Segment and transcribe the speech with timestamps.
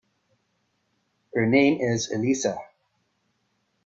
[1.35, 2.57] Her name is Elisa.